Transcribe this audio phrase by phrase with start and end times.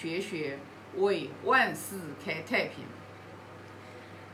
[0.00, 0.58] 学学，
[0.96, 2.86] 为万事开太平。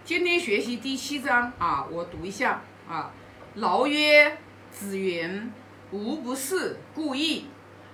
[0.05, 3.11] 今天学习第七章啊，我读一下啊。
[3.55, 4.39] 劳曰
[4.71, 5.53] ：“子云，
[5.91, 7.47] 吾不是故意。”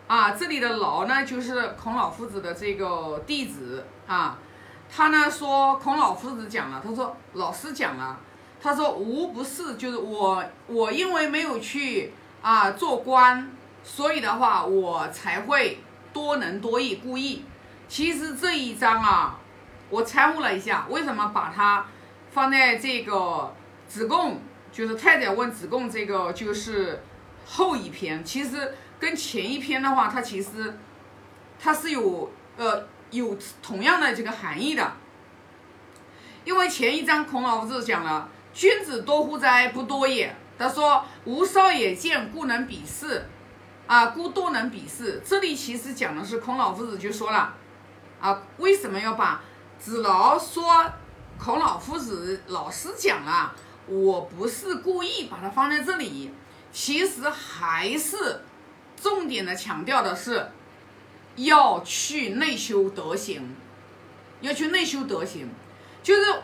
[0.06, 4.38] 啊，这里的劳呢，就是孔老夫子的这个弟子啊。
[4.94, 8.20] 他呢说，孔老夫子讲了，他说老师讲了，
[8.60, 12.12] 他说吾不是，就是我，我因为没有去
[12.42, 13.50] 啊做官，
[13.82, 15.78] 所以的话，我才会
[16.12, 17.42] 多能多义，故意。
[17.92, 19.38] 其实这一章啊，
[19.90, 21.84] 我参悟了一下，为什么把它
[22.30, 23.54] 放在这个
[23.86, 24.40] 子贡，
[24.72, 27.02] 就是太宰问子贡这个就是
[27.44, 30.74] 后一篇，其实跟前一篇的话，它其实
[31.60, 32.88] 它是有呃。
[33.10, 34.90] 有同样的这个含义的，
[36.46, 39.68] 因为前一章孔老夫子讲了“君子多乎哉？
[39.68, 43.26] 不多也。”他说：“吾少也见，故能比视，
[43.86, 47.54] 啊，故多能比视。”这里其实讲的是孔老夫子就说了，
[48.22, 49.42] 啊，为什么要把
[49.78, 50.90] 子劳说
[51.38, 53.52] 孔老夫子老师讲了，
[53.86, 56.30] 我不是故意把它放在这里，
[56.72, 58.40] 其实还是
[58.96, 60.48] 重点的强调的是。
[61.34, 63.56] 要去内修德行，
[64.42, 65.48] 要去内修德行，
[66.02, 66.42] 就是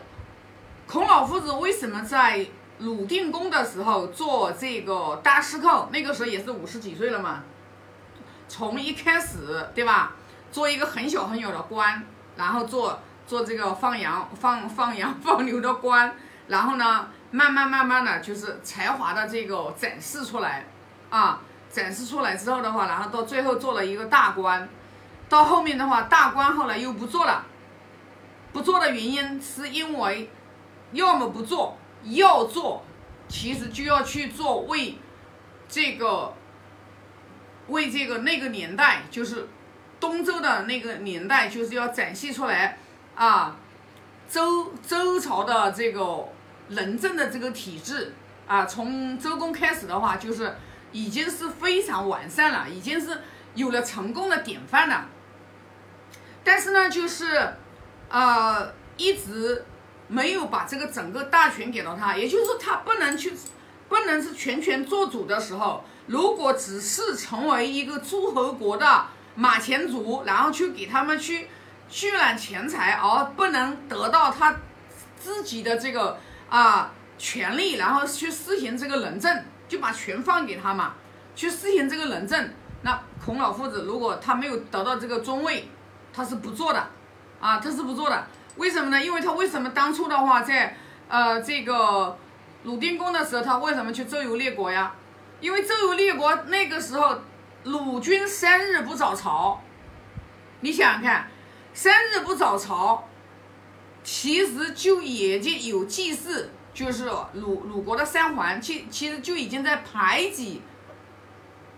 [0.87, 2.47] 孔老夫子为什么在
[2.79, 5.89] 鲁定公的时候做这个大师寇？
[5.91, 7.43] 那个时候也是五十几岁了嘛，
[8.47, 10.15] 从一开始对吧，
[10.51, 12.03] 做一个很小很小的官，
[12.35, 16.15] 然后做做这个放羊放放羊放牛的官，
[16.47, 20.65] 然后呢，慢慢慢慢的就是才华的这个展示出来
[21.09, 24.67] 啊，展示出来之后的话，然后到最后做了一个大官。
[25.27, 27.45] 到后面的话，大官后来又不做了，
[28.51, 30.31] 不做的原因是因为，
[30.93, 32.83] 要么不做，要做，
[33.27, 34.97] 其实就要去做为
[35.67, 36.33] 这个
[37.67, 39.47] 为这个那个年代，就是
[39.99, 42.77] 东周的那个年代，就是要展现出来
[43.15, 43.57] 啊，
[44.29, 46.25] 周周朝的这个
[46.69, 48.13] 仁政的这个体制
[48.47, 50.55] 啊，从周公开始的话，就是
[50.91, 53.21] 已经是非常完善了，已经是
[53.55, 55.07] 有了成功的典范了。
[56.43, 57.55] 但是呢，就是，
[58.07, 59.65] 呃，一直
[60.07, 63.33] 没有把这个整个大权给到他，也就是说，他不能去，
[63.87, 69.05] 不能是全权做主的时候，如果只是成为一个诸侯国的
[69.39, 71.47] 马前卒，然后去给他们去
[71.89, 74.53] 聚揽钱财，而不能得到他
[75.17, 76.19] 自己的这个
[76.49, 80.95] 啊权利，然后去施行这个仁政，就把权放给他嘛，
[81.37, 82.49] 去施行这个仁政。
[82.81, 85.69] 那孔老夫子如果他没有得到这个尊位，
[86.13, 86.85] 他是不做的，
[87.39, 89.01] 啊，他是不做的，为什么呢？
[89.01, 90.75] 因为他为什么当初的话，在
[91.07, 92.17] 呃这个
[92.63, 94.93] 鲁定公的时候，他为什么去周游列国呀？
[95.39, 97.21] 因为周游列国那个时候，
[97.63, 99.61] 鲁军三日不早朝，
[100.61, 101.27] 你想想看，
[101.73, 103.07] 三日不早朝，
[104.03, 110.61] 其实就已经有祭祀，就是鲁鲁国的三桓，其其实就已经在排挤，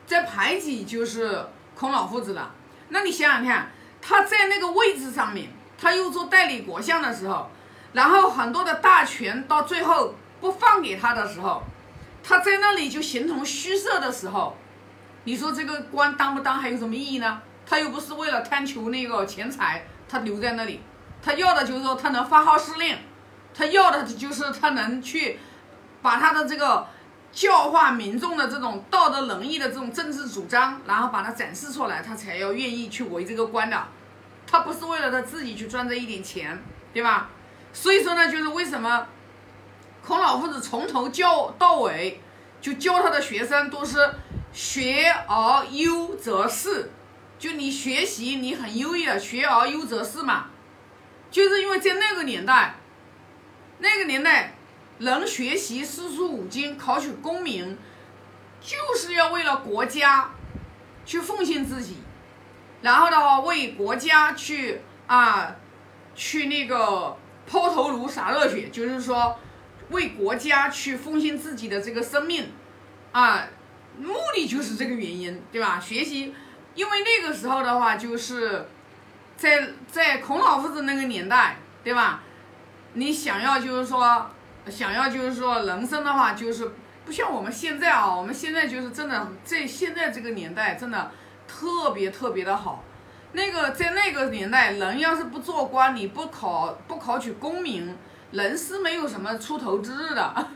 [0.05, 2.53] 在排挤就是孔老夫子了。
[2.89, 3.71] 那你想想看。
[4.03, 7.51] 他在那个位置上面，他又做代理国相的时候，
[7.93, 11.61] 然后很多的大权到最后不放给他的时候，
[12.23, 14.57] 他在那里就形同虚设的时候，
[15.23, 17.41] 你说这个官当不当还有什么意义呢？
[17.65, 20.81] 他又不是为了贪求那个钱财，他留在那里，
[21.21, 22.97] 他要的就是说他能发号施令，
[23.53, 25.39] 他要的就是他能去
[26.01, 26.87] 把他的这个。
[27.33, 33.81] 教化民众的这种道德仁义的这种政治主张，然后把它展示出来，他才要愿意去为这个官的。
[34.45, 36.61] 他不是为了他自己去赚这一点钱，
[36.93, 37.29] 对吧？
[37.71, 39.07] 所以说呢，就是为什么
[40.05, 42.19] 孔老夫子从头教到尾，
[42.59, 43.97] 就教他的学生都是
[44.53, 46.89] 学而优则仕，
[47.39, 50.47] 就你学习你很优异的，学而优则仕嘛。
[51.29, 52.75] 就是因为在那个年代，
[53.79, 54.55] 那个年代。
[55.03, 57.75] 能学习四书五经，考取功名，
[58.61, 60.29] 就是要为了国家
[61.07, 61.97] 去奉献自己，
[62.83, 65.55] 然后的话为国家去啊，
[66.13, 67.17] 去那个
[67.47, 69.39] 抛头颅洒热血，就是说
[69.89, 72.51] 为国家去奉献自己的这个生命
[73.11, 73.47] 啊，
[73.97, 75.79] 目的就是这个原因，对吧？
[75.79, 76.33] 学习，
[76.75, 78.67] 因为那个时候的话，就是
[79.35, 82.21] 在在孔老夫子那个年代，对吧？
[82.93, 84.29] 你想要就是说。
[84.69, 86.71] 想要就是说人生的话，就是
[87.03, 91.09] 不像我们现在啊，我们现在就是真的在现在这个年代，真的
[91.47, 92.83] 特别特别的好。
[93.31, 97.97] 那个在那个年代，人要是不做官，你不考不考取功名，
[98.29, 100.47] 人是没有什么出头之日的。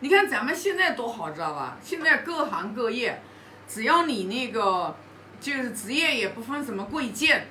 [0.00, 1.76] 你看咱们现在多好，知道吧？
[1.82, 3.20] 现在各行各业，
[3.66, 4.94] 只要你那个
[5.40, 7.48] 就是职业也不分什么贵贱，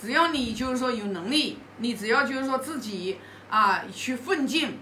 [0.00, 3.18] 只要你就是说有能力，你只要就是说自己
[3.50, 4.78] 啊去奋进，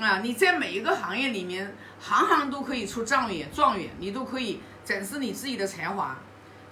[0.00, 6.18] 啊，你在每一个行业里面，行行都可以出状元，状元你都可以展示你自己的才华。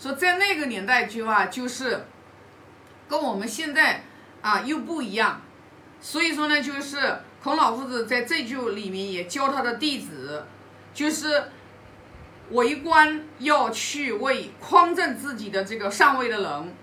[0.00, 2.04] 说在那个年代就话，就是
[3.08, 4.02] 跟我们现在
[4.42, 5.40] 啊又不一样，
[6.00, 10.44] 所以说呢，就是孔老夫子在这句里面也教他的弟子，
[10.92, 11.50] 就是
[12.50, 16.74] 为官要去为匡正自己的这个上位的人。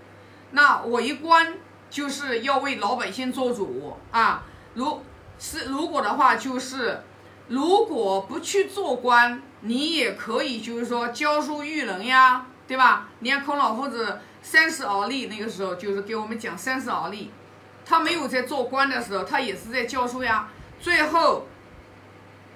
[0.52, 1.58] 那为官
[1.90, 4.44] 就是要为老百姓做主啊，
[4.74, 5.02] 如
[5.38, 7.02] 是如果的话，就是
[7.50, 13.10] 如果不去做官，你也可以就是说教书育人呀，对吧？
[13.20, 17.32] 你看孔老夫子三十而立那个时候，就是给我们讲三十而立，
[17.86, 20.50] 他没有在做官的时候，他也是在教书呀。
[20.82, 21.48] 最后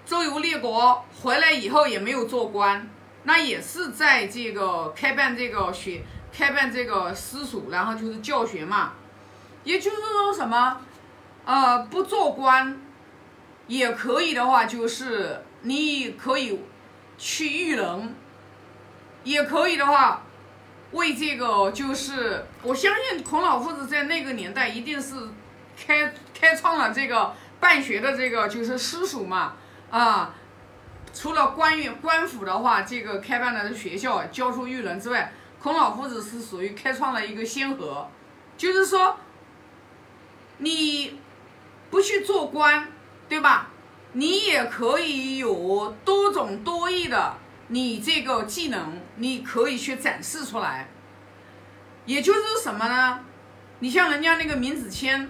[0.06, 2.90] 周游列国回来以后也没有做官，
[3.24, 6.02] 那也是在这个开办这个学。
[6.32, 8.94] 开办这个私塾，然后就是教学嘛，
[9.64, 10.80] 也就是说什么，
[11.44, 12.80] 呃，不做官
[13.66, 16.62] 也可以的话，就是你可以
[17.18, 18.16] 去育人，
[19.24, 20.22] 也可以的话，
[20.92, 25.16] 为这个就是我相信孔老夫子在那个年代一定是
[25.78, 29.54] 开开创了这个办学的这个就是私塾嘛，
[29.92, 30.34] 啊，
[31.14, 35.32] 除了官员官府的话，这个开办的学校教书育人之外。
[35.62, 38.08] 孔老夫子是属于开创了一个先河，
[38.58, 39.18] 就是说，
[40.60, 41.20] 你
[41.90, 42.88] 不去做官，
[43.28, 43.68] 对吧？
[44.14, 47.36] 你也可以有多种多艺的
[47.70, 50.90] 你这个技能，你可以去展示出来。
[52.06, 53.20] 也就是什么呢？
[53.80, 55.28] 你像人家那个闵子骞，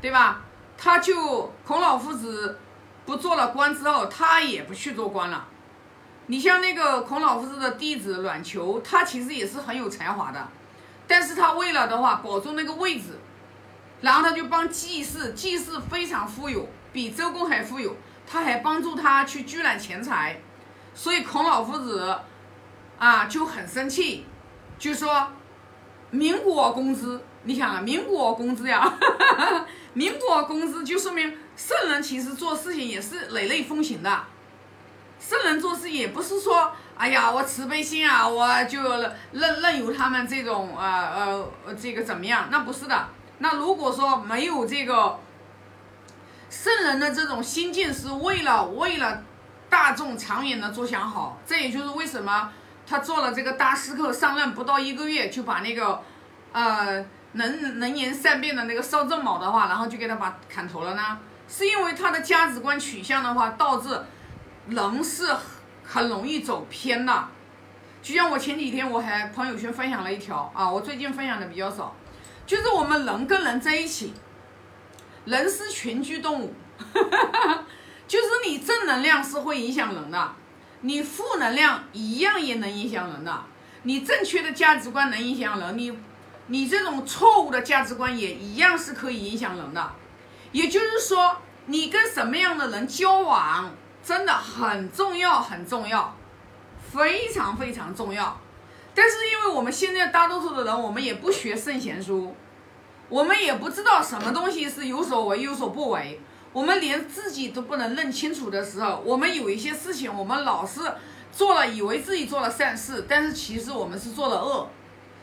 [0.00, 0.42] 对吧？
[0.78, 2.58] 他就孔老夫子
[3.04, 5.48] 不做了官之后，他也不去做官了。
[6.26, 10.48] 你像那个孔老夫子的弟子阮求，他其实也是很有才华的，
[11.06, 13.18] 但是他为了的话保住那个位置，
[14.00, 17.96] 然后他就帮季氏，季氏非常富有，比周公还富有，
[18.26, 20.40] 他还帮助他去聚揽钱财，
[20.96, 22.18] 所以孔老夫子
[22.98, 24.24] 啊就很生气，
[24.78, 25.28] 就说
[26.10, 28.92] 民国公资，你想啊，民国公资呀，
[29.92, 34.24] 民国公资就说明圣人其实做事情也是累累风行的。
[35.20, 38.82] 圣人做事也不是说，哎呀，我慈悲心啊，我就
[39.32, 42.48] 任任由他们这种呃呃这个怎么样？
[42.50, 43.08] 那不是的。
[43.38, 45.18] 那如果说没有这个
[46.48, 49.22] 圣人的这种心境，是为了为了
[49.76, 52.50] 大众长远的着想好，这也就是为什么
[52.86, 56.00] 他做了这个大师课上任不到一个月，就把那个
[56.52, 61.18] 呃能能言善辩的那个邵正卯的话，然后就给他把砍头了呢？
[61.46, 64.00] 是因为他的价值观取向的话，导致。
[64.68, 65.32] 人是
[65.84, 67.28] 很容易走偏的，
[68.02, 71.94] 就像我前几天我还朋友圈分享了一条啊，我最近分享的比较少，
[72.44, 74.12] 就是我们人跟人在一起，
[75.26, 77.64] 人是群居动物，哈哈哈哈
[78.06, 80.32] 就是你正能量是会影响人的，
[80.80, 83.42] 你负能量一样也能影响人的，
[83.82, 85.98] 你正确的价值观能影响人，你
[86.46, 89.90] 你这种错误的价值观也一样是可以影响人的，
[90.52, 91.36] 也就是说，
[91.66, 93.70] 你跟什么样的人交往。
[94.06, 96.16] 真的很重要，很重要，
[96.92, 98.38] 非常非常重要。
[98.94, 102.32] 但是因为我们现在大多数的人，我们也不学圣贤书，
[103.08, 106.20] 我们也不知道什么东西是有所为有所不为，
[106.56, 110.80] 我们连自己都不能认清楚的时候，我们有一些事情，我们老是
[111.30, 114.70] 做了，以为自己做了善事，但是其实我们是做了恶。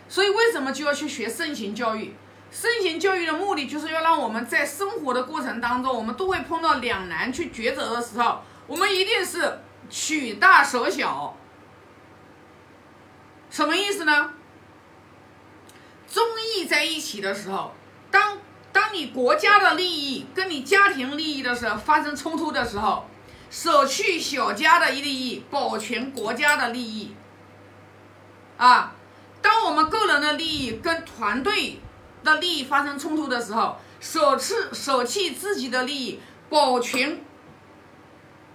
[0.08, 2.14] 所以为什么就要去学圣贤教育？
[2.52, 8.42] 圣贤教育的目的就是要让我们在生活的过程当中，我们都会碰到两难去抉择的时候。
[8.68, 11.36] 我们一定是取大舍小，
[13.50, 14.34] 什么意思呢？
[16.08, 16.24] 忠
[16.56, 17.74] 义在一起的时候，
[18.12, 18.38] 当
[18.74, 23.08] 当你国家的利益跟你家庭利益的时候发生冲突的时候，
[23.50, 27.16] 舍去小家的利益，保全国家的利益。
[28.58, 28.94] 啊，
[29.42, 31.80] 当我们个人的利益跟团队
[32.24, 37.24] 的利益发生冲突的时候，舍弃舍弃自己的利益，保全。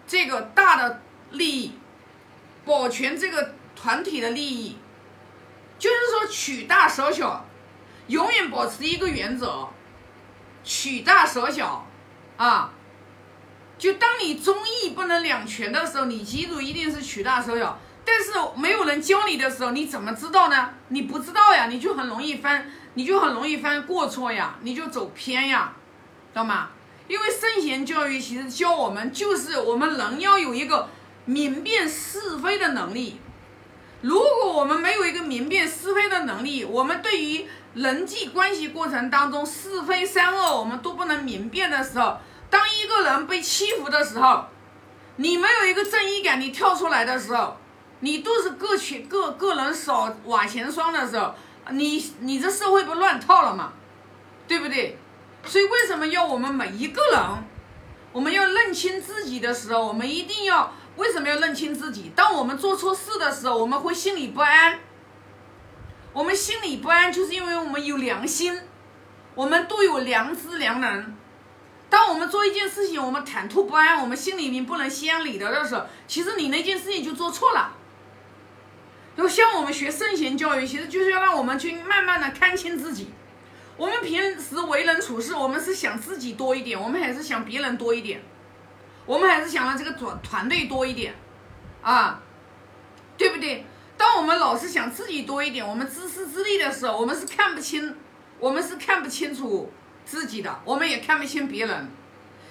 [0.07, 1.73] 这个大的利益，
[2.65, 4.79] 保全这个团体的利益，
[5.79, 7.45] 就是说取大舍小，
[8.07, 9.69] 永远保持一个原则，
[10.81, 11.85] 取大舍小，
[12.37, 12.71] 啊，
[13.77, 17.77] 就当你忠义不能两全的时候，你记住一定是取大舍小。
[18.05, 20.71] 但是没有人教你的时候，你怎么知道呢？
[20.91, 25.73] 你不知道呀，你就很容易犯，你就很容易犯过错呀，你就走偏呀，
[26.33, 26.69] 知道吗？
[27.09, 30.89] 因为圣贤教育其实教我们，就是我们人要有一个
[31.25, 33.21] 明辨是非的能力。
[34.01, 44.45] 如果我们没有一个明辨是非的能力，我们对于人际关系过程当中是非善恶我们都不能明辨的时候，当一个人被欺负的时候，
[45.17, 47.57] 你没有一个正义感，你跳出来的时候，
[48.01, 51.35] 你都是各取各个人扫瓦钱霜的时候，
[51.71, 53.73] 你你这社会不乱套了吗？
[54.47, 54.97] 对不对？
[55.45, 57.21] 所以为什么要我们每一个人，
[58.13, 62.13] 我们要认清自己的时候，我们一定要为什么要认清自己？
[62.15, 64.81] 当我们做错事的时候，我们会心里不安。
[66.13, 68.61] 我们心里不安，就是因为我们有良心，
[69.35, 71.15] 我们都有良知良能。
[71.89, 77.73] 当我们做一件事情，我们忐忑不安，我们心里面不能心安理得的时候，其实你那件事情就做错了。
[79.17, 83.11] 就像我们学圣贤教育，其实就是要让我们去慢慢的看清自己。
[83.77, 88.21] 我们平时为人处事，我们是想自己多一点，我们还是想别人多一点，
[89.09, 91.15] 我们还是想让这个团团队多一点，
[91.83, 92.21] 啊，
[93.17, 93.65] 对不对？
[93.97, 97.97] 当我们老是想自己多一点，我们自私自利的时候，我们是看不清，
[98.39, 99.73] 我们是看不清楚。
[100.05, 101.91] 自己的，我们也看不清别人，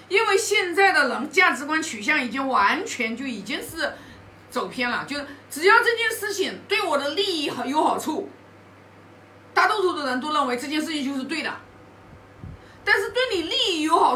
[0.10, 3.94] 因为现在的人价值观取向已经完全就已经是
[4.52, 5.06] 走偏了。
[5.08, 8.30] 就是只要这件事情对我的利益有好处，
[9.56, 11.52] 大多数的人都认为这件事情就是对的。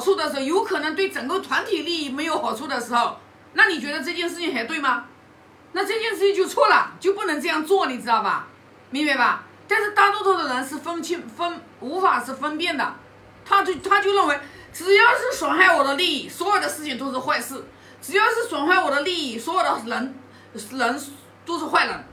[0.02, 3.20] 好处的时候，有可能对整个团体利益没有好处的时候，
[3.54, 5.06] 那你觉得这件事情还对吗？
[5.74, 8.48] 那这件事情就错了，就不能这样做，你知道吧？
[8.90, 9.44] 明白吧？
[9.68, 12.96] 但是大多数的人是分清分无法是分辨的。
[13.46, 14.40] 他就他就认为，
[14.74, 17.58] 只要是损害我的利益，所有的事情都是坏事；
[18.02, 20.16] 只要是损害我的利益，所有的人
[20.72, 21.02] 人
[21.46, 22.04] 都是坏人。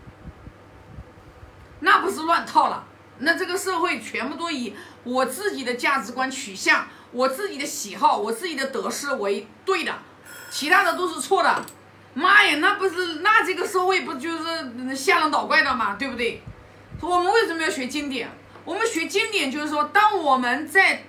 [1.80, 2.84] 那不是乱套了？
[3.20, 9.94] 那这个社会全部都以我自己的价值观取向、我自己的喜好、我自己的得失为对的，
[10.50, 11.64] 其他的都是错的。
[12.14, 15.96] 妈呀，那不是那这个社会不就是吓人捣怪的吗？
[15.98, 16.42] 对不对？
[17.00, 18.28] 我们为什么要学经典？
[18.64, 21.04] 我们学经典就是说，当我们在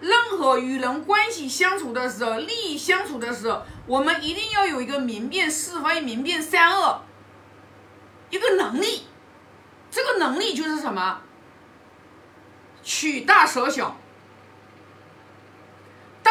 [0.00, 7.02] 任何与人关系相处的时候，利益相处的时候，我们一定要有一个明辨是非、明辨善恶
[8.30, 9.06] 一个能力。
[9.90, 11.20] 这个能力就是什么？
[12.82, 13.96] 取大舍小。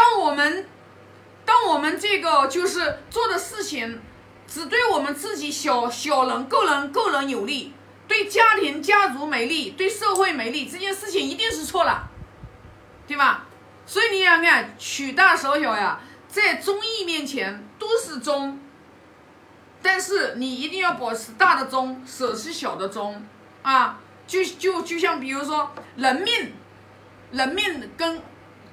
[0.10, 0.66] 当我们，
[1.44, 4.00] 当我们这个就是做的事情，
[4.48, 7.74] 只对我们自己小小人、个人、个人有利，
[8.08, 12.08] 对家庭、家族没利，对社会没利，这件事情一定是错了，
[13.06, 13.48] 对吧？
[13.86, 16.00] 所以你想看取大舍小呀，
[16.30, 18.58] 在忠义面前都是忠，
[19.82, 23.22] 但是你一定要保持大的忠，舍弃小的忠
[23.62, 24.00] 啊！
[24.26, 26.54] 就就就像比如说人命，
[27.32, 28.22] 人命跟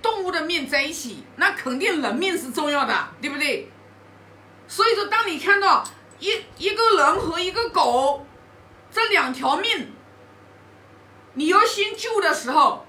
[0.05, 3.73] 动物的命在一起，那肯定人命是重要的，对不对？
[4.69, 5.83] 所以说，当你看到
[6.19, 8.27] 一一个人和一个狗
[8.93, 9.93] 这两条命，
[11.33, 12.85] 你要先救的时候。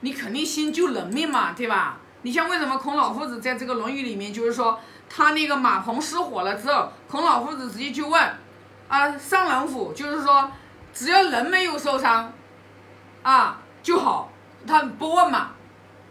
[0.00, 1.98] 你肯定先救人命嘛，对吧？
[2.22, 4.78] 你像为什么孔老夫子在这个《论语》里面，就是说
[5.10, 8.22] 他那个马棚失火了之后，孔老夫子直接就问，
[8.86, 10.52] 啊，上人府，就是说
[10.94, 12.32] 只要人没有受伤，
[13.24, 14.30] 啊就好，
[14.64, 15.50] 他不问嘛。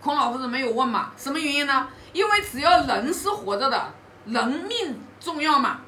[0.08, 1.90] 孔老夫子没有问嘛，什么原因呢？
[2.14, 3.94] 因为只要人是活着的，
[4.26, 5.82] 人命重要嘛。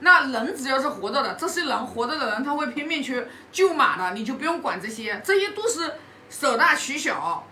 [0.00, 5.94] 那人只要是活着的，这些人活着的人，他会拼命去救马的，你就不用管这些，这些都是。
[6.30, 7.46] 舍大取小，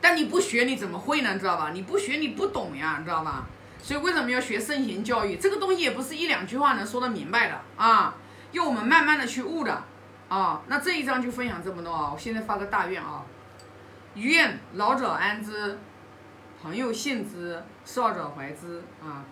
[0.00, 1.36] 但你不学你怎么会呢？
[1.36, 1.70] 知道吧？
[1.72, 3.44] 你不学你不懂呀，知道吧？
[3.82, 5.36] 所以为什么要学圣贤教育？
[5.36, 8.14] 这个东西也不是一两句话能说得明白的啊，
[8.52, 9.82] 要我们慢慢的去悟的
[10.28, 10.62] 啊。
[10.68, 13.24] 那这一章就分享这么多啊，我现在发个大愿啊，
[14.16, 15.78] 愿老者安之，
[16.62, 19.26] 朋友信之，少者怀之啊。